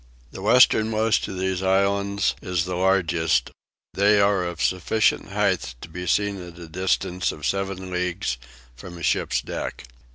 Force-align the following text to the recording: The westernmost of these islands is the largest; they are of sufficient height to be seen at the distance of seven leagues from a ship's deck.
The 0.31 0.41
westernmost 0.41 1.27
of 1.27 1.37
these 1.37 1.61
islands 1.61 2.33
is 2.41 2.65
the 2.65 2.73
largest; 2.75 3.51
they 3.93 4.19
are 4.19 4.43
of 4.43 4.59
sufficient 4.59 5.29
height 5.31 5.75
to 5.81 5.89
be 5.89 6.07
seen 6.07 6.41
at 6.41 6.55
the 6.55 6.67
distance 6.67 7.31
of 7.31 7.45
seven 7.45 7.91
leagues 7.91 8.37
from 8.75 8.97
a 8.97 9.03
ship's 9.03 9.41
deck. 9.41 9.83